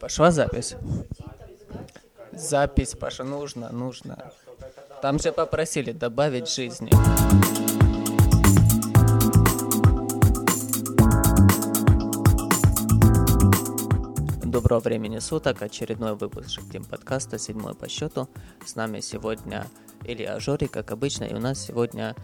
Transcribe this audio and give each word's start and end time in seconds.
Пошла 0.00 0.30
запись? 0.30 0.76
Запись, 2.32 2.94
Паша, 2.94 3.24
нужно, 3.24 3.70
нужно. 3.72 4.30
Там 5.02 5.18
же 5.18 5.32
попросили 5.32 5.90
добавить 5.90 6.48
жизни. 6.48 6.90
Доброго 14.44 14.80
времени 14.80 15.18
суток, 15.18 15.62
очередной 15.62 16.14
выпуск 16.14 16.60
Тим 16.70 16.84
подкаста, 16.84 17.38
седьмой 17.38 17.74
по 17.74 17.88
счету. 17.88 18.28
С 18.64 18.76
нами 18.76 19.00
сегодня 19.00 19.66
Илья 20.04 20.38
Жори, 20.38 20.68
как 20.68 20.92
обычно, 20.92 21.24
и 21.24 21.34
у 21.34 21.40
нас 21.40 21.58
сегодня 21.60 22.14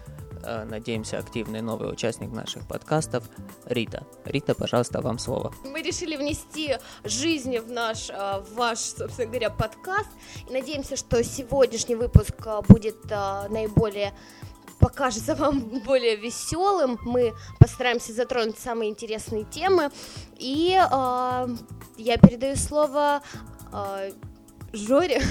надеемся, 0.64 1.18
активный 1.18 1.60
новый 1.60 1.92
участник 1.92 2.30
наших 2.32 2.66
подкастов 2.66 3.24
Рита. 3.66 4.06
Рита, 4.24 4.54
пожалуйста, 4.54 5.00
вам 5.00 5.18
слово. 5.18 5.52
Мы 5.64 5.82
решили 5.82 6.16
внести 6.16 6.76
жизнь 7.04 7.58
в 7.58 7.70
наш, 7.70 8.10
э, 8.10 8.14
в 8.40 8.54
ваш, 8.54 8.78
собственно 8.78 9.28
говоря, 9.28 9.50
подкаст. 9.50 10.08
И 10.48 10.52
надеемся, 10.52 10.96
что 10.96 11.22
сегодняшний 11.24 11.94
выпуск 11.94 12.34
э, 12.46 12.60
будет 12.68 13.04
наиболее 13.04 14.12
покажется 14.80 15.34
вам 15.34 15.60
более 15.86 16.16
веселым. 16.16 16.98
Мы 17.02 17.32
постараемся 17.58 18.12
затронуть 18.12 18.58
самые 18.58 18.90
интересные 18.90 19.44
темы. 19.44 19.90
И 20.36 20.74
э, 20.74 21.48
я 21.96 22.16
передаю 22.18 22.56
слово 22.56 23.22
э, 23.72 24.12
Жоре. 24.72 25.22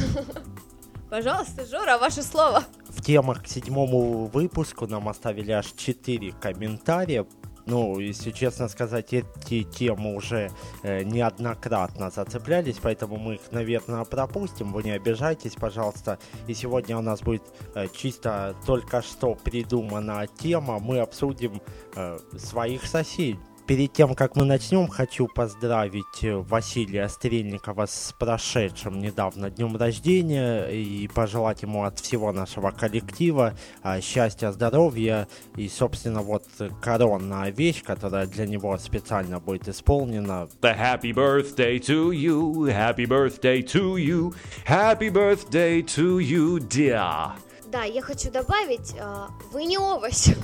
Пожалуйста, 1.09 1.65
Жора, 1.65 1.97
ваше 1.99 2.23
слово 2.23 2.63
в 3.03 3.05
темах 3.05 3.43
к 3.43 3.47
седьмому 3.47 4.27
выпуску 4.27 4.87
нам 4.87 5.09
оставили 5.09 5.51
аж 5.51 5.73
четыре 5.75 6.31
комментария. 6.31 7.25
Ну, 7.65 7.99
если 7.99 8.31
честно 8.31 8.69
сказать, 8.69 9.11
эти 9.11 9.63
темы 9.63 10.15
уже 10.15 10.49
э, 10.83 11.03
неоднократно 11.03 12.09
зацеплялись, 12.09 12.77
поэтому 12.81 13.17
мы 13.17 13.35
их, 13.35 13.41
наверное, 13.51 14.05
пропустим. 14.05 14.71
Вы 14.71 14.83
не 14.83 14.91
обижайтесь, 14.91 15.55
пожалуйста. 15.55 16.17
И 16.47 16.53
сегодня 16.53 16.97
у 16.97 17.01
нас 17.01 17.21
будет 17.21 17.43
э, 17.75 17.87
чисто 17.93 18.55
только 18.65 19.01
что 19.01 19.35
придумана 19.35 20.25
тема. 20.39 20.79
Мы 20.79 20.99
обсудим 20.99 21.61
э, 21.97 22.19
своих 22.37 22.85
соседей 22.85 23.37
Перед 23.65 23.93
тем, 23.93 24.13
как 24.13 24.35
мы 24.35 24.43
начнем, 24.43 24.89
хочу 24.89 25.27
поздравить 25.27 26.21
э, 26.21 26.35
Василия 26.35 27.07
Стрельникова 27.07 27.85
с 27.85 28.13
прошедшим 28.19 28.99
недавно 28.99 29.49
днем 29.49 29.77
рождения 29.77 30.65
и 30.65 31.07
пожелать 31.07 31.61
ему 31.61 31.85
от 31.85 31.97
всего 31.97 32.33
нашего 32.33 32.71
коллектива 32.71 33.53
а, 33.81 34.01
счастья, 34.01 34.51
здоровья 34.51 35.29
и, 35.55 35.69
собственно, 35.69 36.21
вот 36.21 36.45
коронная 36.81 37.51
вещь, 37.51 37.83
которая 37.83 38.27
для 38.27 38.45
него 38.47 38.77
специально 38.77 39.39
будет 39.39 39.69
исполнена. 39.69 40.49
The 40.61 40.77
happy 40.77 41.13
birthday 41.13 41.79
to 41.79 42.11
you, 42.11 42.65
happy 42.67 43.05
birthday 43.05 43.61
to 43.61 43.95
you, 43.95 44.35
happy 44.67 45.09
birthday 45.09 45.81
to 45.81 46.19
you, 46.19 46.59
dear. 46.59 47.31
Да, 47.67 47.85
я 47.85 48.01
хочу 48.01 48.29
добавить, 48.29 48.93
а, 48.99 49.29
вы 49.53 49.63
не 49.63 49.77
овощ. 49.77 50.35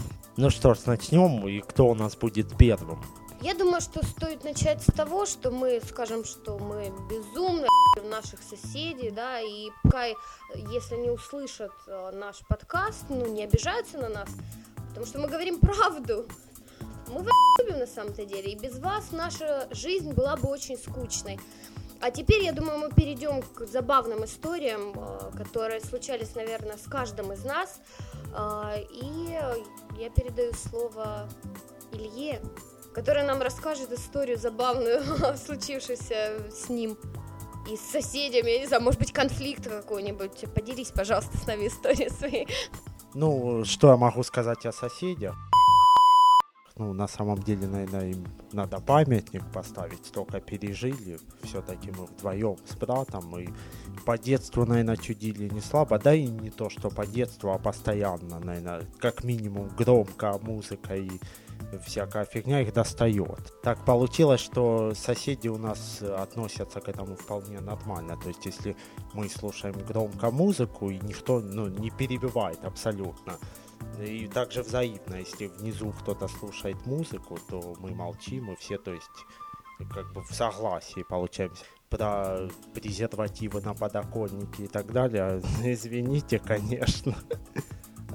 Ну 0.41 0.49
что 0.49 0.73
ж, 0.73 0.85
начнем, 0.85 1.45
и 1.49 1.59
кто 1.59 1.87
у 1.87 1.95
нас 1.95 2.15
будет 2.15 2.55
первым? 2.55 3.03
Я 3.41 3.53
думаю, 3.53 3.81
что 3.81 4.01
стоит 4.05 4.45
начать 4.45 4.81
с 4.81 4.85
того, 4.85 5.25
что 5.25 5.51
мы 5.51 5.81
скажем, 5.85 6.23
что 6.23 6.57
мы 6.57 6.93
безумно 7.09 7.67
в 7.97 8.07
наших 8.07 8.39
соседей, 8.41 9.11
да, 9.11 9.41
и 9.41 9.69
пока, 9.83 10.05
если 10.55 10.95
не 10.95 11.09
услышат 11.09 11.73
э, 11.87 12.11
наш 12.13 12.37
подкаст, 12.47 13.03
ну, 13.09 13.27
не 13.27 13.43
обижаются 13.43 13.97
на 13.97 14.07
нас, 14.07 14.29
потому 14.87 15.05
что 15.05 15.19
мы 15.19 15.27
говорим 15.27 15.59
правду. 15.59 16.25
Мы 17.09 17.21
вас 17.21 17.33
любим 17.59 17.79
на 17.79 17.87
самом-то 17.87 18.23
деле, 18.23 18.53
и 18.53 18.57
без 18.57 18.79
вас 18.79 19.11
наша 19.11 19.67
жизнь 19.71 20.13
была 20.13 20.37
бы 20.37 20.47
очень 20.47 20.77
скучной. 20.77 21.37
А 21.99 22.11
теперь, 22.11 22.43
я 22.43 22.53
думаю, 22.53 22.79
мы 22.79 22.89
перейдем 22.91 23.41
к 23.41 23.65
забавным 23.65 24.23
историям, 24.23 24.93
э, 24.95 25.31
которые 25.35 25.81
случались, 25.81 26.33
наверное, 26.33 26.77
с 26.77 26.89
каждым 26.89 27.33
из 27.33 27.43
нас. 27.43 27.81
Э, 28.33 28.81
и 28.89 29.37
я 29.99 30.09
передаю 30.09 30.53
слово 30.53 31.29
Илье, 31.91 32.41
который 32.93 33.23
нам 33.23 33.41
расскажет 33.41 33.91
историю 33.91 34.37
забавную, 34.37 35.01
случившуюся 35.37 36.49
с 36.51 36.69
ним 36.69 36.97
и 37.69 37.75
с 37.75 37.81
соседями, 37.81 38.49
я 38.49 38.59
не 38.59 38.67
знаю, 38.67 38.81
может 38.81 38.99
быть, 38.99 39.11
конфликт 39.11 39.67
какой-нибудь. 39.67 40.45
Поделись, 40.55 40.91
пожалуйста, 40.91 41.37
с 41.37 41.45
нами 41.45 41.67
историей 41.67 42.09
своей. 42.09 42.47
Ну, 43.13 43.63
что 43.65 43.89
я 43.89 43.97
могу 43.97 44.23
сказать 44.23 44.65
о 44.65 44.71
соседях? 44.71 45.35
Ну, 46.79 46.93
на 46.93 47.07
самом 47.07 47.37
деле, 47.43 47.67
наверное, 47.67 48.11
им 48.11 48.25
надо 48.53 48.79
памятник 48.79 49.43
поставить, 49.51 50.05
столько 50.05 50.39
пережили, 50.39 51.19
все-таки 51.43 51.91
мы 51.91 52.05
вдвоем 52.05 52.55
с 52.65 52.75
братом, 52.75 53.37
и 53.37 53.49
по 54.05 54.17
детству, 54.17 54.65
наверное, 54.65 54.95
чудили 54.95 55.49
не 55.49 55.61
слабо, 55.61 55.99
да 55.99 56.15
и 56.15 56.25
не 56.25 56.49
то, 56.49 56.69
что 56.69 56.89
по 56.89 57.05
детству, 57.05 57.51
а 57.51 57.59
постоянно, 57.59 58.39
наверное, 58.39 58.83
как 58.99 59.25
минимум 59.25 59.67
громко 59.77 60.39
музыка 60.41 60.95
и 60.95 61.11
всякая 61.85 62.25
фигня 62.25 62.61
их 62.61 62.73
достает. 62.73 63.61
Так 63.61 63.83
получилось, 63.85 64.39
что 64.39 64.93
соседи 64.95 65.49
у 65.49 65.57
нас 65.57 66.01
относятся 66.01 66.79
к 66.79 66.87
этому 66.87 67.15
вполне 67.15 67.59
нормально. 67.59 68.17
То 68.17 68.29
есть, 68.29 68.45
если 68.45 68.75
мы 69.13 69.29
слушаем 69.29 69.75
громко 69.87 70.31
музыку, 70.31 70.89
и 70.89 70.99
никто 70.99 71.41
ну, 71.41 71.67
не 71.67 71.89
перебивает 71.89 72.63
абсолютно, 72.63 73.37
и 74.01 74.27
также 74.27 74.63
взаимно, 74.63 75.15
если 75.15 75.47
внизу 75.47 75.91
кто-то 75.91 76.27
слушает 76.27 76.85
музыку, 76.85 77.37
то 77.49 77.75
мы 77.79 77.93
молчим, 77.93 78.51
и 78.51 78.55
все, 78.55 78.77
то 78.77 78.93
есть, 78.93 79.25
как 79.93 80.11
бы 80.13 80.21
в 80.21 80.33
согласии 80.33 81.03
получаемся. 81.07 81.63
Про 81.89 82.47
презервативы 82.75 83.61
на 83.61 83.73
подоконнике 83.73 84.65
и 84.65 84.67
так 84.67 84.91
далее, 84.91 85.41
извините, 85.63 86.37
конечно. 86.37 87.15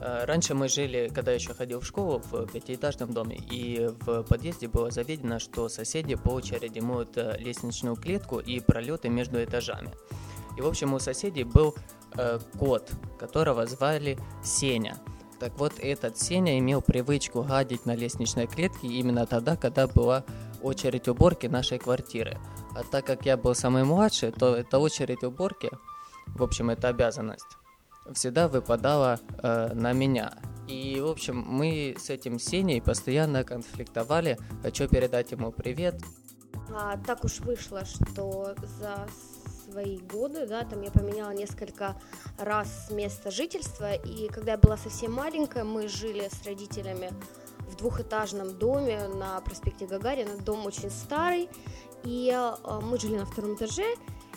Э, 0.01 0.25
раньше 0.27 0.55
мы 0.55 0.69
жили, 0.69 1.11
когда 1.13 1.33
еще 1.33 1.55
ходил 1.55 1.81
в 1.81 1.87
школу, 1.87 2.23
в 2.31 2.47
пятиэтажном 2.47 3.13
доме, 3.13 3.37
и 3.37 3.91
в 4.07 4.23
подъезде 4.23 4.69
было 4.69 4.91
заведено, 4.93 5.41
что 5.41 5.69
соседи 5.69 6.15
по 6.15 6.31
очереди 6.31 6.79
моют 6.79 7.17
э, 7.17 7.37
лестничную 7.39 7.97
клетку 7.97 8.39
и 8.39 8.61
пролеты 8.61 9.09
между 9.09 9.43
этажами. 9.43 9.91
И, 10.57 10.61
в 10.61 10.69
общем, 10.69 10.95
у 10.95 11.01
соседей 11.01 11.43
был 11.43 11.75
э, 12.17 12.39
кот, 12.59 12.93
которого 13.19 13.67
звали 13.67 14.17
Сеня– 14.45 14.97
так 15.39 15.59
вот, 15.59 15.75
этот 15.79 16.19
Сеня 16.19 16.59
имел 16.59 16.83
привычку 16.83 17.43
гадить 17.43 17.87
на 17.87 17.95
лестничной 17.95 18.47
клетке 18.47 18.87
именно 18.89 19.27
тогда, 19.27 19.57
когда 19.57 19.87
была 19.87 20.25
очередь 20.63 21.09
уборки 21.09 21.47
нашей 21.47 21.79
квартиры. 21.79 22.39
А 22.75 22.83
так 22.83 23.07
как 23.07 23.27
я 23.27 23.37
был 23.37 23.55
самый 23.55 23.85
младший, 23.85 24.33
то 24.33 24.55
эта 24.55 24.79
очередь 24.79 25.23
уборки, 25.23 25.71
в 26.27 26.43
общем, 26.43 26.71
это 26.71 26.89
обязанность, 26.89 27.47
всегда 28.13 28.49
выпадала 28.49 29.21
э, 29.43 29.73
на 29.75 29.93
меня. 29.93 30.33
И, 30.67 31.01
в 31.01 31.09
общем, 31.09 31.45
мы 31.47 31.95
с 31.99 32.09
этим 32.09 32.39
Сеней 32.39 32.81
постоянно 32.81 33.45
конфликтовали. 33.45 34.39
Хочу 34.63 34.89
передать 34.89 35.33
ему 35.33 35.53
привет. 35.53 36.01
А, 36.73 36.97
так 37.07 37.25
уж 37.25 37.41
вышло, 37.41 37.85
что 37.85 38.55
за 38.79 39.07
свои 39.75 39.99
годы, 39.99 40.47
да, 40.47 40.65
там 40.65 40.83
я 40.83 40.91
поменяла 40.93 41.33
несколько 41.33 41.97
раз 42.39 42.91
место 42.91 43.33
жительства, 43.33 43.95
и 43.95 44.29
когда 44.29 44.53
я 44.53 44.59
была 44.59 44.77
совсем 44.77 45.13
маленькая, 45.13 45.65
мы 45.65 45.89
жили 45.89 46.29
с 46.29 46.47
родителями 46.47 47.11
в 47.59 47.75
двухэтажном 47.75 48.57
доме 48.57 49.09
на 49.09 49.41
проспекте 49.41 49.87
Гагарина, 49.87 50.37
дом 50.37 50.65
очень 50.65 50.91
старый, 50.91 51.49
и 52.05 52.33
э, 52.33 52.81
мы 52.83 53.01
жили 53.01 53.17
на 53.17 53.27
втором 53.27 53.57
этаже, 53.57 53.97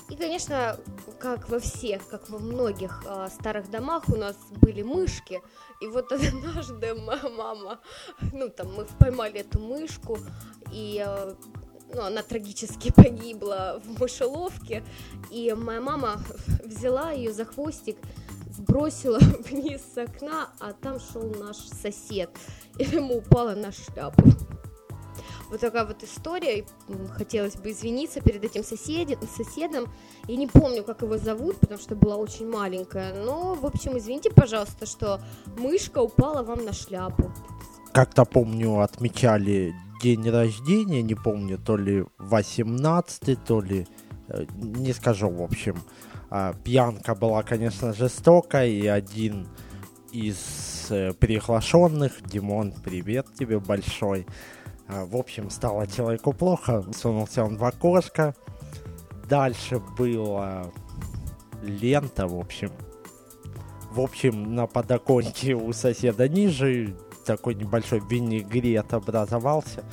и, 0.10 0.16
конечно, 0.16 0.80
как 1.20 1.50
во 1.50 1.60
всех, 1.60 2.08
как 2.08 2.30
во 2.30 2.40
многих 2.40 3.04
э, 3.06 3.28
старых 3.30 3.70
домах 3.70 4.10
у 4.10 4.16
нас 4.16 4.38
были 4.62 4.82
мышки. 4.82 5.42
И 5.82 5.88
вот 5.88 6.12
однажды 6.14 6.96
мама, 6.96 7.80
ну 8.34 8.50
там 8.50 8.74
мы 8.74 8.88
поймали 8.98 9.42
эту 9.42 9.60
мышку, 9.60 10.18
и 10.72 11.04
э, 11.06 11.36
ну, 11.94 12.02
она 12.02 12.22
трагически 12.22 12.92
погибла 12.96 13.82
в 13.84 14.00
мышеловке, 14.00 14.84
и 15.32 15.54
моя 15.54 15.82
мама 15.82 16.22
взяла 16.64 17.12
ее 17.12 17.32
за 17.34 17.46
хвостик, 17.46 17.98
сбросила 18.52 19.20
вниз 19.50 19.82
с 19.94 19.98
окна, 19.98 20.50
а 20.60 20.74
там 20.74 21.00
шел 21.00 21.34
наш 21.36 21.58
сосед, 21.58 22.30
и 22.78 22.84
ему 22.84 23.18
упала 23.18 23.56
на 23.56 23.72
шляпу. 23.72 24.24
Вот 25.50 25.62
такая 25.62 25.86
вот 25.86 26.04
история. 26.04 26.66
Хотелось 27.14 27.56
бы 27.56 27.72
извиниться 27.72 28.20
перед 28.20 28.44
этим 28.44 28.64
соседи, 28.64 29.18
соседом. 29.36 29.86
Я 30.28 30.36
не 30.36 30.48
помню, 30.48 30.84
как 30.84 31.02
его 31.04 31.18
зовут, 31.18 31.58
потому 31.58 31.80
что 31.80 31.96
была 31.96 32.18
очень 32.18 32.50
маленькая. 32.50 33.14
Но, 33.14 33.56
в 33.56 33.66
общем, 33.66 33.98
извините, 33.98 34.30
пожалуйста, 34.30 34.86
что 34.86 35.22
мышка 35.58 36.00
упала 36.00 36.44
вам 36.44 36.66
на 36.66 36.74
шляпу. 36.74 37.32
Как-то 37.94 38.26
помню, 38.26 38.82
отмечали 38.82 39.74
день 40.02 40.30
рождения, 40.30 41.02
не 41.02 41.16
помню, 41.16 41.58
то 41.58 41.78
ли 41.78 42.06
18 42.18 43.44
то 43.44 43.62
ли, 43.62 43.88
э, 44.30 44.46
не 44.56 44.94
скажу, 44.94 45.30
в 45.30 45.42
общем. 45.42 45.78
А, 46.30 46.54
пьянка 46.54 47.16
была, 47.16 47.44
конечно, 47.44 47.94
жестокая, 47.94 48.68
и 48.68 48.86
один 48.88 49.48
из 50.12 50.88
э, 50.90 51.14
приглашенных, 51.14 52.22
Димон, 52.26 52.74
привет 52.84 53.28
тебе 53.38 53.60
большой, 53.60 54.26
а, 54.88 55.06
в 55.06 55.16
общем, 55.16 55.50
стало 55.50 55.88
человеку 55.88 56.34
плохо, 56.34 56.86
сунулся 56.94 57.44
он 57.44 57.58
в 57.58 57.64
окошко, 57.64 58.36
Дальше 59.30 59.82
была 59.98 60.72
лента, 61.62 62.28
в 62.28 62.40
общем. 62.40 62.72
В 63.92 64.00
общем, 64.00 64.56
на 64.56 64.68
подоконнике 64.68 65.54
у 65.54 65.74
соседа 65.74 66.30
ниже 66.30 66.96
такой 67.28 67.56
небольшой 67.56 68.00
винегрет 68.00 68.94
образовался. 68.94 69.84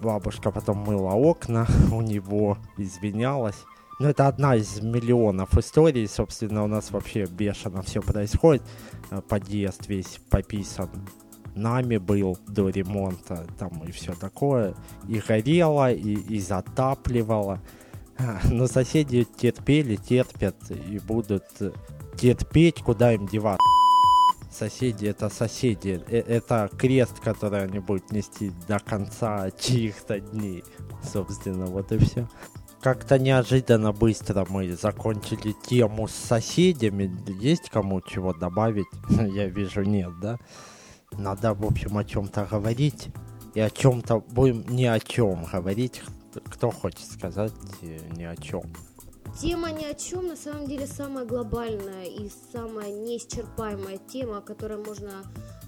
Бабушка 0.00 0.50
потом 0.50 0.78
мыла 0.78 1.12
окна 1.12 1.66
у 1.92 2.00
него, 2.00 2.58
извинялась. 2.78 3.64
Но 4.00 4.08
это 4.08 4.26
одна 4.26 4.56
из 4.56 4.80
миллионов 4.80 5.56
историй. 5.56 6.08
Собственно, 6.08 6.64
у 6.64 6.66
нас 6.66 6.90
вообще 6.90 7.26
бешено 7.26 7.82
все 7.82 8.00
происходит. 8.00 8.62
Э, 9.10 9.20
Подъезд 9.20 9.86
весь 9.86 10.18
пописан 10.30 10.88
нами 11.54 11.98
был 11.98 12.38
до 12.48 12.70
ремонта, 12.70 13.46
там 13.58 13.84
и 13.84 13.92
все 13.92 14.14
такое. 14.14 14.74
И 15.08 15.20
горело, 15.20 15.92
и, 15.92 16.14
и 16.14 16.40
затапливало. 16.40 17.60
А, 18.18 18.40
Но 18.50 18.66
соседи 18.66 19.26
терпели, 19.36 19.96
терпят 19.96 20.56
и 20.70 20.98
будут 20.98 21.44
э, 21.60 21.70
терпеть, 22.16 22.82
куда 22.82 23.12
им 23.12 23.26
деваться. 23.26 23.81
Соседи 24.52 25.06
это 25.06 25.30
соседи. 25.30 26.02
Э, 26.08 26.18
Это 26.18 26.70
крест, 26.76 27.20
который 27.20 27.64
они 27.64 27.78
будут 27.78 28.12
нести 28.12 28.52
до 28.68 28.78
конца 28.78 29.50
чьих-то 29.50 30.20
дней. 30.20 30.62
Собственно, 31.02 31.66
вот 31.66 31.90
и 31.92 31.98
все. 31.98 32.28
Как-то 32.82 33.18
неожиданно 33.18 33.92
быстро 33.92 34.44
мы 34.50 34.72
закончили 34.72 35.54
тему 35.66 36.06
с 36.08 36.12
соседями. 36.12 37.10
Есть 37.40 37.70
кому 37.70 38.00
чего 38.00 38.34
добавить? 38.34 38.88
Я 39.08 39.46
вижу, 39.46 39.82
нет, 39.82 40.12
да? 40.20 40.38
Надо, 41.12 41.54
в 41.54 41.64
общем, 41.64 41.96
о 41.96 42.04
чем-то 42.04 42.46
говорить. 42.50 43.08
И 43.54 43.60
о 43.60 43.70
чем-то 43.70 44.20
будем 44.20 44.66
ни 44.68 44.84
о 44.84 44.98
чем 44.98 45.44
говорить. 45.44 46.02
Кто 46.46 46.70
хочет 46.70 47.06
сказать 47.10 47.52
э, 47.82 47.98
ни 48.16 48.24
о 48.24 48.36
чем? 48.36 48.62
Тема 49.40 49.72
ни 49.72 49.84
о 49.84 49.94
чем 49.94 50.28
на 50.28 50.36
самом 50.36 50.66
деле 50.66 50.86
самая 50.86 51.24
глобальная 51.24 52.04
и 52.04 52.30
самая 52.52 52.92
неисчерпаемая 52.92 53.98
тема, 53.98 54.38
о 54.38 54.40
которой 54.42 54.76
можно 54.78 55.10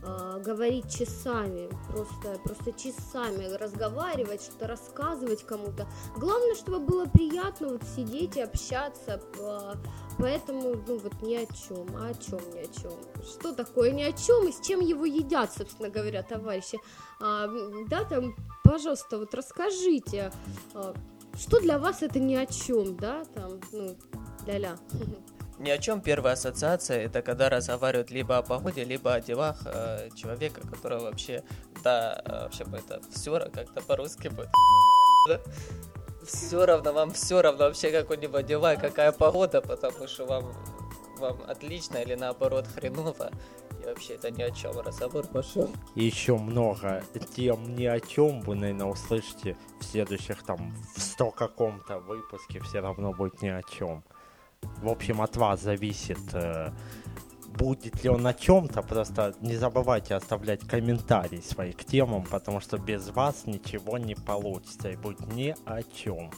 э, 0.02 0.43
говорить 0.44 0.94
часами, 0.96 1.69
просто, 1.88 2.38
просто 2.44 2.72
часами 2.72 3.46
разговаривать, 3.55 4.43
что-то 4.43 4.69
рассказывать 4.69 5.44
кому-то. 5.44 5.87
Главное, 6.16 6.55
чтобы 6.55 6.78
было 6.78 7.06
приятно 7.06 7.70
вот 7.70 7.82
сидеть 7.96 8.37
и 8.37 8.43
общаться, 8.43 9.20
по- 9.37 9.76
поэтому, 10.19 10.76
ну 10.87 10.99
вот 10.99 11.22
ни 11.22 11.34
о 11.34 11.46
чем, 11.46 11.87
а 11.96 12.08
о 12.08 12.14
чем 12.14 12.40
ни 12.55 12.58
о 12.60 12.67
чем. 12.81 12.93
Что 13.25 13.52
такое 13.55 13.90
ни 13.93 14.02
о 14.02 14.12
чем 14.12 14.46
и 14.46 14.52
с 14.52 14.60
чем 14.60 14.81
его 14.81 15.05
едят, 15.06 15.52
собственно 15.52 15.88
говоря, 15.88 16.22
товарищи. 16.22 16.78
М, 17.20 17.88
да, 17.88 18.05
там, 18.05 18.37
пожалуйста, 18.62 19.19
вот 19.19 19.34
расскажите, 19.34 20.31
а, 20.75 20.94
что 21.36 21.60
для 21.60 21.78
вас 21.78 22.02
это 22.02 22.19
ни 22.19 22.34
о 22.34 22.46
чем, 22.46 22.96
да, 22.96 23.25
там, 23.34 23.60
ну, 23.72 23.96
ля-ля. 24.46 24.76
Ни 25.58 25.70
о 25.70 25.78
чем 25.78 26.00
первая 26.00 26.34
ассоциация 26.34 27.02
это 27.02 27.22
когда 27.22 27.48
разговаривают 27.48 28.10
либо 28.10 28.38
о 28.38 28.42
погоде, 28.42 28.82
либо 28.82 29.14
о 29.14 29.20
делах 29.20 29.62
э, 29.66 30.10
человека, 30.16 30.60
который 30.66 30.98
вообще, 30.98 31.44
да, 31.84 32.20
э, 32.25 32.31
вообще 32.42 32.64
бы 32.64 32.78
это 32.78 33.00
все 33.10 33.38
как-то 33.38 33.81
по-русски 33.82 34.28
будет. 34.28 34.50
Все 36.26 36.66
равно, 36.66 36.92
вам 36.92 37.12
все 37.12 37.40
равно 37.40 37.66
вообще, 37.66 37.90
как 37.90 38.10
у 38.10 38.14
него 38.14 38.40
дела 38.40 38.75
какая 38.76 39.12
погода, 39.12 39.60
потому 39.60 40.08
что 40.08 40.26
вам, 40.26 40.52
вам 41.19 41.38
отлично 41.46 41.98
или 41.98 42.14
наоборот 42.14 42.66
хреново. 42.66 43.31
И 43.84 43.86
вообще 43.86 44.14
это 44.14 44.31
ни 44.31 44.42
о 44.42 44.50
чем, 44.50 44.78
разговор 44.78 45.26
пошел. 45.26 45.69
И 45.94 46.04
еще 46.04 46.38
много 46.38 47.02
тем 47.36 47.76
ни 47.76 47.84
о 47.84 48.00
чем 48.00 48.40
вы, 48.40 48.54
наверное, 48.54 48.86
услышите 48.86 49.56
в 49.78 49.84
следующих 49.84 50.42
там 50.42 50.75
в 50.96 51.00
100 51.00 51.31
каком-то 51.32 51.98
выпуске. 51.98 52.60
Все 52.60 52.81
равно 52.81 53.12
будет 53.12 53.42
ни 53.42 53.48
о 53.48 53.62
чем. 53.62 54.02
В 54.62 54.88
общем, 54.88 55.20
от 55.20 55.36
вас 55.36 55.60
зависит, 55.60 56.19
э, 56.32 56.70
будет 57.58 58.02
ли 58.02 58.08
он 58.08 58.26
о 58.26 58.32
чем-то. 58.32 58.81
Просто 58.82 59.34
не 59.40 59.56
забывайте 59.56 60.14
оставлять 60.14 60.66
комментарии 60.66 61.40
свои 61.40 61.72
к 61.72 61.84
темам, 61.84 62.25
потому 62.25 62.60
что 62.60 62.78
без 62.78 63.10
вас 63.10 63.44
ничего 63.44 63.98
не 63.98 64.14
получится 64.14 64.88
и 64.90 64.96
будет 64.96 65.20
ни 65.34 65.54
о 65.66 65.82
чем. 65.82 66.31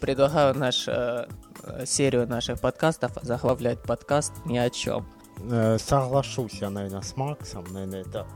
Предлагаю 0.00 0.54
наш, 0.54 0.88
э, 0.88 1.28
э, 1.64 1.84
серию 1.84 2.26
наших 2.26 2.60
подкастов 2.60 3.12
заглавлять 3.20 3.82
подкаст 3.82 4.32
ни 4.46 4.56
о 4.56 4.70
чем. 4.70 5.06
Э, 5.40 5.78
соглашусь 5.78 6.60
я, 6.60 6.70
наверное, 6.70 7.02
с 7.02 7.16
Максом. 7.16 7.64
Наверное, 7.70 8.02
это 8.02 8.26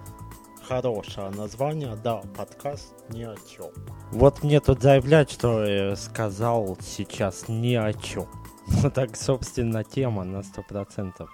хорошее 0.68 1.30
название. 1.30 1.96
Да, 1.96 2.22
подкаст 2.36 2.92
ни 3.08 3.22
о 3.22 3.34
чем. 3.36 3.70
Вот 4.12 4.42
мне 4.42 4.60
тут 4.60 4.82
заявлять, 4.82 5.30
что 5.30 5.64
я 5.64 5.96
сказал 5.96 6.76
сейчас 6.80 7.48
ни 7.48 7.74
о 7.74 7.92
чем. 7.92 8.26
Ну 8.82 8.90
так, 8.90 9.16
собственно, 9.16 9.82
тема 9.82 10.24
на 10.24 10.42
сто 10.42 10.62
процентов. 10.62 11.30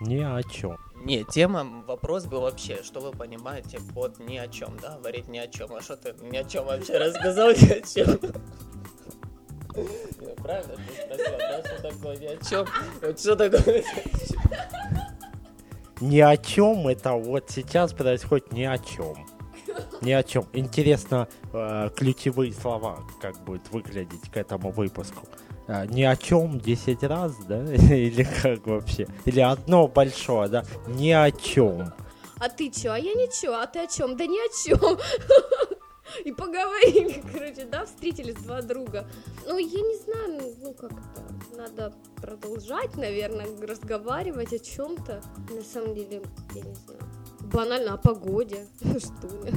Ни 0.00 0.18
о 0.22 0.40
чем. 0.44 0.78
Не, 1.04 1.24
тема, 1.24 1.82
вопрос 1.86 2.26
был 2.26 2.42
вообще, 2.42 2.82
что 2.84 3.00
вы 3.00 3.10
понимаете 3.10 3.80
под 3.92 4.20
ни 4.20 4.36
о 4.36 4.46
чем, 4.46 4.76
да, 4.80 4.96
говорить 4.98 5.26
ни 5.26 5.38
о 5.38 5.48
чем, 5.48 5.74
а 5.74 5.80
что 5.80 5.96
ты 5.96 6.14
ни 6.24 6.36
о 6.36 6.44
чем 6.44 6.64
вообще 6.66 6.98
рассказал, 6.98 7.50
ни 7.50 7.72
о 7.72 7.80
чем? 7.80 8.18
Правильно 10.36 10.74
ты 10.76 10.92
спросил, 11.02 11.38
да, 11.38 11.64
что 11.64 11.82
такое 11.82 12.16
ни 12.16 12.26
о 12.26 12.36
чем? 12.44 12.66
Вот 13.02 13.20
что 13.20 13.36
такое 13.36 13.74
ни 13.74 13.78
о 13.78 13.82
чем? 13.82 14.85
Ни 16.00 16.20
о 16.20 16.36
чем 16.36 16.88
это 16.88 17.12
вот 17.12 17.50
сейчас 17.50 17.92
происходит 17.92 18.52
ни 18.52 18.64
о 18.64 18.76
чем. 18.78 19.26
Ни 20.02 20.12
о 20.12 20.22
чем. 20.22 20.46
Интересно, 20.52 21.26
э, 21.52 21.90
ключевые 21.96 22.52
слова, 22.52 23.00
как 23.20 23.42
будет 23.44 23.70
выглядеть 23.70 24.30
к 24.30 24.36
этому 24.36 24.70
выпуску. 24.70 25.26
Э, 25.66 25.86
ни 25.86 26.02
о 26.02 26.16
чем 26.16 26.60
10 26.60 27.02
раз, 27.04 27.36
да? 27.48 27.64
Или 27.74 28.24
как 28.24 28.66
вообще? 28.66 29.06
Или 29.24 29.40
одно 29.40 29.88
большое, 29.88 30.48
да? 30.48 30.64
Ни 30.86 31.10
о 31.10 31.30
чем. 31.30 31.92
А 32.38 32.50
ты 32.50 32.70
чё? 32.70 32.92
А 32.92 32.98
я 32.98 33.14
ничего. 33.14 33.54
А 33.54 33.66
ты 33.66 33.80
о 33.80 33.86
чем? 33.86 34.16
Да 34.16 34.26
ни 34.26 34.38
о 34.38 34.48
чем. 34.52 34.78
И 36.24 36.32
поговорили, 36.32 37.22
короче, 37.32 37.64
да, 37.64 37.84
встретились 37.84 38.36
два 38.36 38.62
друга. 38.62 39.06
Ну, 39.46 39.58
я 39.58 39.80
не 39.80 39.96
знаю, 40.04 40.54
ну 40.62 40.74
как 40.74 40.92
это, 40.92 41.56
надо 41.56 41.94
продолжать, 42.20 42.96
наверное, 42.96 43.46
разговаривать 43.66 44.52
о 44.52 44.58
чем-то. 44.58 45.22
На 45.50 45.62
самом 45.62 45.94
деле, 45.94 46.22
я 46.54 46.62
не 46.62 46.74
знаю. 46.74 47.00
Банально 47.40 47.94
о 47.94 47.96
погоде, 47.96 48.66
что 48.80 49.28
ли. 49.44 49.52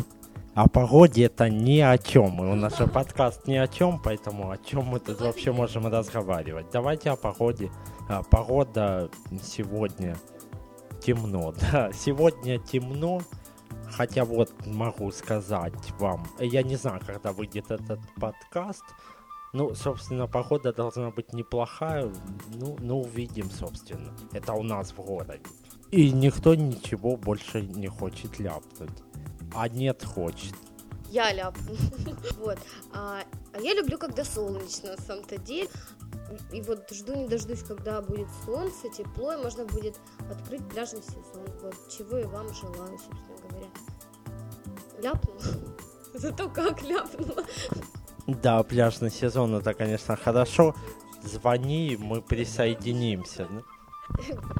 О 0.55 0.67
погоде 0.67 1.23
это 1.23 1.49
ни 1.49 1.79
о 1.79 1.97
чем. 1.97 2.39
У 2.39 2.55
нас 2.55 2.77
же 2.77 2.87
подкаст 2.87 3.47
ни 3.47 3.55
о 3.55 3.67
чем, 3.67 4.01
поэтому 4.03 4.51
о 4.51 4.57
чем 4.57 4.85
мы 4.85 4.99
тут 4.99 5.21
вообще 5.21 5.51
можем 5.51 5.87
разговаривать. 5.87 6.65
Давайте 6.71 7.11
о 7.11 7.15
погоде. 7.15 7.71
А, 8.09 8.23
Погода 8.23 9.09
сегодня 9.41 10.17
темно, 11.01 11.53
да. 11.71 11.91
Сегодня 11.93 12.59
темно, 12.59 13.21
хотя 13.91 14.25
вот 14.25 14.53
могу 14.65 15.11
сказать 15.11 15.91
вам, 15.99 16.27
я 16.39 16.63
не 16.63 16.75
знаю, 16.75 17.01
когда 17.05 17.31
выйдет 17.31 17.71
этот 17.71 17.99
подкаст, 18.19 18.83
ну, 19.51 19.73
собственно, 19.73 20.27
погода 20.27 20.71
должна 20.71 21.09
быть 21.09 21.33
неплохая, 21.33 22.11
ну, 22.53 22.77
ну, 22.79 23.01
увидим, 23.01 23.49
собственно. 23.49 24.13
Это 24.31 24.53
у 24.53 24.61
нас 24.61 24.91
в 24.91 25.01
городе. 25.01 25.41
И 25.91 26.11
никто 26.11 26.53
ничего 26.53 27.17
больше 27.17 27.61
не 27.61 27.87
хочет 27.87 28.39
ляпнуть. 28.39 29.03
А 29.55 29.67
нет, 29.67 30.03
хочет. 30.03 30.53
Я 31.09 31.33
ляпну. 31.33 31.75
Вот. 32.37 32.59
А, 32.93 33.21
а 33.53 33.59
я 33.59 33.73
люблю, 33.73 33.97
когда 33.97 34.23
солнечно, 34.23 34.91
на 34.91 35.01
самом-то 35.01 35.37
деле. 35.37 35.69
И 36.53 36.61
вот 36.61 36.89
жду 36.91 37.15
не 37.15 37.27
дождусь, 37.27 37.63
когда 37.63 38.01
будет 38.01 38.27
солнце, 38.45 38.89
тепло, 38.89 39.33
и 39.33 39.37
можно 39.37 39.65
будет 39.65 39.99
открыть 40.29 40.67
пляжный 40.69 41.01
сезон. 41.01 41.45
Вот 41.63 41.75
чего 41.89 42.19
и 42.19 42.23
вам 42.25 42.53
желаю, 42.53 42.97
собственно. 42.99 43.38
Ляпнула. 45.01 45.41
Зато 46.13 46.49
как 46.49 46.81
ляпнула. 46.83 47.43
Да, 48.27 48.63
пляжный 48.63 49.11
сезон 49.11 49.55
это, 49.55 49.73
конечно, 49.73 50.15
хорошо. 50.15 50.75
Звони, 51.23 51.97
мы 51.99 52.21
присоединимся. 52.21 53.47
Ну, 53.49 53.63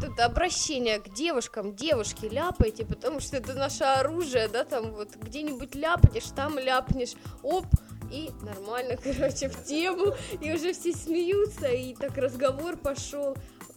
Тут 0.02 0.20
обращение 0.20 1.00
к 1.00 1.10
девушкам, 1.14 1.76
девушки, 1.76 2.26
ляпайте, 2.26 2.86
потому 2.86 3.20
что 3.20 3.38
это 3.38 3.54
наше 3.54 3.84
оружие, 3.84 4.48
да, 4.48 4.64
там 4.64 4.92
вот 4.92 5.16
где-нибудь 5.16 5.76
ляпнешь, 5.76 6.32
там 6.36 6.58
ляпнешь, 6.60 7.16
оп, 7.44 7.66
и 8.12 8.32
нормально, 8.42 8.96
короче, 9.04 9.50
в 9.50 9.64
тему, 9.64 10.14
и 10.40 10.54
уже 10.54 10.74
все 10.74 10.94
смеются, 10.94 11.68
и 11.68 11.96
так 11.96 12.18
разговор 12.18 12.78
пошел. 12.78 13.36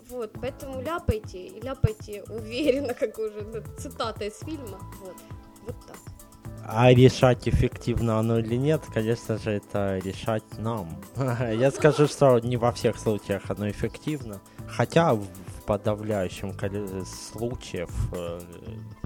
Вот, 0.09 0.33
поэтому 0.40 0.83
ляпайте, 0.83 1.47
и 1.47 1.61
ляпайте 1.61 2.23
уверенно, 2.25 2.92
как 2.92 3.19
уже 3.19 3.64
цитата 3.78 4.25
из 4.25 4.38
фильма. 4.40 4.78
Вот, 5.00 5.16
вот 5.66 5.76
так. 5.87 6.12
А 6.64 6.92
решать, 6.92 7.49
эффективно 7.49 8.19
оно 8.19 8.38
или 8.38 8.57
нет, 8.57 8.83
конечно 8.92 9.38
же, 9.38 9.50
это 9.50 9.99
решать 9.99 10.45
нам. 10.59 10.97
Я 11.16 11.71
скажу, 11.71 12.07
что 12.07 12.38
не 12.38 12.57
во 12.57 12.73
всех 12.73 12.99
случаях 12.99 13.42
оно 13.50 13.69
эффективно. 13.69 14.40
Хотя 14.69 15.14
в 15.14 15.26
подавляющем 15.66 16.54
количестве 16.54 17.04
случаев 17.04 17.90
э, 18.12 18.40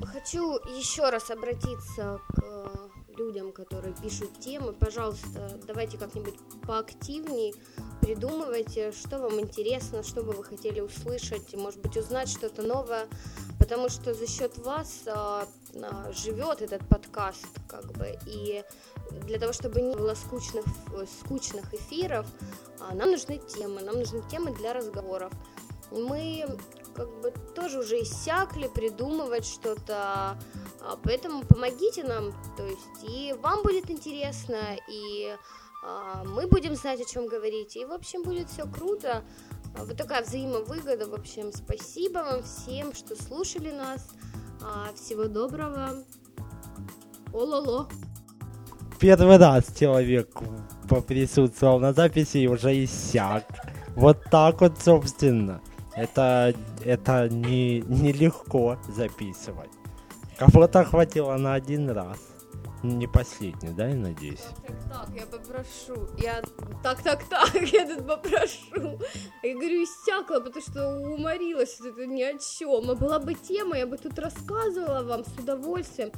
Хочу 0.03 0.55
еще 0.77 1.09
раз 1.11 1.31
обратиться 1.31 2.21
к 2.29 2.96
людям, 3.17 3.53
которые 3.53 3.95
пишут 4.03 4.39
темы, 4.41 4.73
пожалуйста, 4.73 5.59
давайте 5.67 5.99
как-нибудь 5.99 6.35
поактивнее 6.67 7.53
придумывайте, 8.07 8.93
что 8.93 9.19
вам 9.19 9.41
интересно, 9.41 10.05
что 10.05 10.23
бы 10.23 10.33
вы 10.33 10.45
хотели 10.45 10.81
услышать, 10.81 11.53
может 11.55 11.81
быть, 11.81 11.97
узнать 11.97 12.29
что-то 12.29 12.63
новое, 12.63 13.09
потому 13.59 13.89
что 13.89 14.15
за 14.15 14.29
счет 14.29 14.57
вас 14.59 15.03
а, 15.07 15.49
а, 15.75 16.13
живет 16.13 16.63
этот 16.63 16.87
подкаст, 16.89 17.49
как 17.69 17.85
бы, 17.95 18.17
и 18.27 18.63
для 19.25 19.41
того, 19.41 19.53
чтобы 19.53 19.81
не 19.81 19.97
было 19.97 20.15
скучных, 20.15 20.65
скучных 21.21 21.75
эфиров, 21.75 22.27
а, 22.81 22.95
нам 22.95 23.11
нужны 23.11 23.39
темы, 23.39 23.83
нам 23.83 23.97
нужны 23.97 24.23
темы 24.31 24.55
для 24.55 24.73
разговоров. 24.73 25.33
Мы 25.91 26.47
как 26.95 27.09
бы 27.21 27.33
тоже 27.55 27.81
уже 27.81 28.03
иссякли 28.03 28.69
придумывать 28.69 29.47
что-то, 29.47 29.97
а, 29.97 30.39
поэтому 31.03 31.45
помогите 31.45 32.05
нам, 32.05 32.33
то 32.57 32.65
есть 32.65 33.05
и 33.09 33.35
вам 33.43 33.63
будет 33.63 33.91
интересно, 33.91 34.77
и 34.89 35.35
а, 35.85 36.25
мы 36.25 36.47
будем 36.47 36.75
знать, 36.75 37.01
о 37.01 37.05
чем 37.05 37.27
говорить, 37.27 37.77
и 37.77 37.85
в 37.85 37.93
общем 37.93 38.23
будет 38.23 38.51
все 38.51 38.67
круто. 38.67 39.25
А, 39.77 39.85
вот 39.85 39.97
такая 39.97 40.23
взаимовыгода, 40.23 41.09
в 41.09 41.15
общем, 41.15 41.53
спасибо 41.53 42.19
вам 42.19 42.43
всем, 42.43 42.93
что 42.95 43.21
слушали 43.21 43.71
нас. 43.71 44.09
Всего 44.97 45.27
доброго. 45.29 46.03
Ололо. 47.33 47.89
Первый 48.99 49.37
раз 49.37 49.67
человек 49.79 50.31
поприсутствовал 50.89 51.79
на 51.79 51.93
записи 51.93 52.39
и 52.39 52.49
уже 52.49 52.85
иссяк. 52.85 53.45
Вот 53.95 54.25
так 54.31 54.63
вот, 54.63 54.79
собственно. 54.79 55.61
Это, 55.95 56.55
это 56.85 57.29
не, 57.29 57.81
нелегко 57.83 58.79
записывать. 58.89 59.71
Кого-то 60.39 60.85
хватило 60.85 61.37
на 61.37 61.55
один 61.55 61.91
раз. 61.91 62.19
Не 62.83 63.07
последний, 63.07 63.71
да, 63.71 63.89
я 63.89 63.95
надеюсь? 63.95 64.45
Так, 64.67 64.77
так, 64.91 65.09
я 65.15 65.27
попрошу. 65.27 66.09
Я 66.19 66.43
так, 66.83 67.03
так, 67.03 67.25
так, 67.25 67.55
я 67.73 67.87
тут 67.87 68.07
попрошу. 68.07 69.01
Я 69.43 69.55
говорю, 69.55 69.83
иссякла, 69.83 70.41
потому 70.41 70.61
что 70.61 70.99
уморилась, 70.99 71.81
это 71.81 72.07
ни 72.07 72.23
о 72.23 72.39
чем. 72.39 72.91
А 72.91 72.95
была 72.95 73.19
бы 73.19 73.35
тема, 73.35 73.79
я 73.79 73.87
бы 73.87 73.97
тут 73.97 74.19
рассказывала 74.19 75.03
вам 75.03 75.25
с 75.25 75.41
удовольствием. 75.41 76.13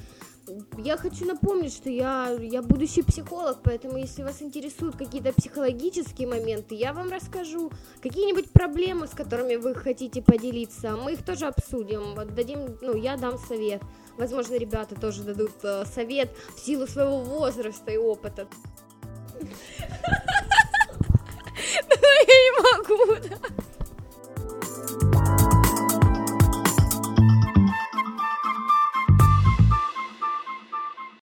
Я 0.79 0.97
хочу 0.97 1.25
напомнить, 1.25 1.73
что 1.73 1.91
я, 1.91 2.31
я 2.41 2.63
будущий 2.63 3.03
психолог, 3.03 3.59
поэтому 3.63 3.99
если 3.99 4.23
вас 4.23 4.43
интересуют 4.43 4.97
какие-то 4.97 5.33
психологические 5.33 6.29
моменты, 6.29 6.75
я 6.75 6.93
вам 6.93 7.11
расскажу. 7.11 7.71
Какие-нибудь 8.03 8.51
проблемы, 8.51 9.07
с 9.07 9.11
которыми 9.11 9.57
вы 9.57 9.75
хотите 9.75 10.23
поделиться, 10.23 10.97
мы 10.97 11.13
их 11.13 11.25
тоже 11.25 11.47
обсудим. 11.47 12.15
Вот 12.15 12.35
дадим, 12.35 12.79
ну, 12.81 12.97
я 12.97 13.17
дам 13.17 13.39
совет. 13.39 13.83
Возможно, 14.17 14.55
ребята 14.55 14.95
тоже 14.95 15.23
дадут 15.23 15.53
э, 15.63 15.85
совет 15.87 16.31
в 16.57 16.61
силу 16.61 16.87
своего 16.87 17.21
возраста 17.21 17.91
и 17.91 17.97
опыта. 17.97 18.49
Я 22.29 22.35
не 22.45 22.53
могу, 22.61 23.29
да. 23.29 23.39